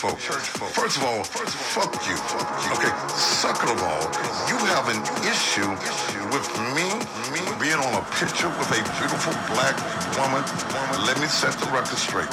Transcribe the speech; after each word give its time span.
folk. 0.00 0.16
First 0.16 0.96
of 0.96 1.04
all, 1.04 1.24
fuck 1.24 1.92
you. 2.08 2.16
Okay, 2.72 2.88
second 3.12 3.68
of 3.68 3.84
all, 3.84 4.00
you 4.48 4.56
have 4.72 4.88
an 4.88 4.96
issue 5.28 5.68
with 6.32 6.48
me 6.72 6.88
being 7.60 7.76
on 7.76 8.00
a 8.00 8.04
picture 8.16 8.48
with 8.56 8.72
a 8.72 8.80
beautiful 8.96 9.36
black 9.52 9.76
woman. 10.16 10.40
Let 11.04 11.20
me 11.20 11.28
set 11.28 11.52
the 11.60 11.68
record 11.68 12.00
straight. 12.00 12.32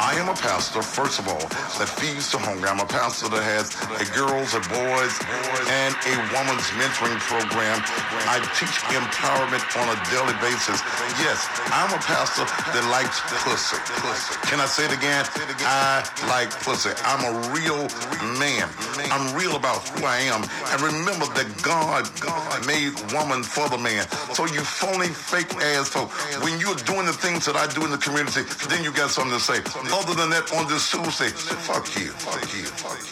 I 0.00 0.16
am 0.16 0.32
a 0.32 0.38
pastor, 0.40 0.80
first 0.80 1.20
of 1.20 1.28
all, 1.28 1.44
that 1.76 1.92
feeds 2.00 2.32
the 2.32 2.40
hungry. 2.40 2.64
I'm 2.64 2.80
a 2.80 2.88
pastor 2.88 3.28
that 3.28 3.44
has 3.44 3.76
a 4.00 4.08
girls, 4.16 4.56
a 4.56 4.64
boys, 4.72 5.12
and 5.68 5.92
a 6.08 6.14
woman's 6.32 6.64
mentoring 6.80 7.20
program. 7.28 7.76
I 8.24 8.40
teach 8.56 8.80
empowerment 8.88 9.68
on 9.76 9.92
a 9.92 9.98
daily 10.08 10.32
basis. 10.40 10.80
Yes, 11.20 11.44
I'm 11.68 11.92
a 11.92 12.00
pastor 12.00 12.44
that 12.72 12.84
likes 12.88 13.20
pussy. 13.44 13.76
Can 14.48 14.60
I 14.60 14.66
say 14.66 14.86
it 14.86 14.94
again? 14.96 15.24
I 15.60 16.00
like 16.28 16.48
pussy. 16.64 16.90
I'm 17.04 17.20
a 17.28 17.32
real 17.52 17.84
man. 18.40 18.68
I'm 19.12 19.28
real 19.36 19.56
about 19.56 19.84
who 19.92 20.06
I 20.06 20.24
am. 20.32 20.40
And 20.72 20.80
remember 20.80 21.26
that 21.36 21.48
God, 21.60 22.08
made 22.66 22.96
woman 23.12 23.42
for 23.42 23.68
the 23.68 23.78
man. 23.78 24.08
So 24.32 24.46
you 24.46 24.60
phony, 24.64 25.08
fake 25.08 25.52
ass 25.76 25.88
folk, 25.88 26.10
when 26.42 26.58
you're 26.58 26.76
doing 26.88 27.04
the 27.04 27.12
things 27.12 27.44
that 27.44 27.56
I 27.56 27.66
do 27.68 27.84
in 27.84 27.90
the 27.90 27.98
community, 27.98 28.42
then 28.68 28.82
you 28.84 28.92
got 28.92 29.10
something 29.10 29.36
to 29.36 29.42
say. 29.44 29.60
Other 29.92 30.14
than 30.14 30.30
that, 30.30 30.48
on 30.56 30.68
this 30.68 30.90
Tuesday, 30.90 31.28
fuck 31.28 31.84
you, 32.00 32.08
fuck 32.24 32.40
you, 32.56 32.64
fuck 32.80 33.00